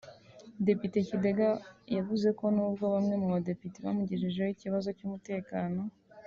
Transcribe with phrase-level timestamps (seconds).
[0.65, 1.49] Depite Kidega
[1.95, 5.81] yavuze ko nubwo bamwe mu badepite bamugejejeho ikibazo cy’umutekano